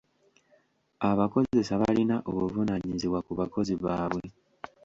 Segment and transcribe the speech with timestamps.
[1.09, 4.25] Abakozesa balina obuvunaanyizibwa ku bakozi baabwe.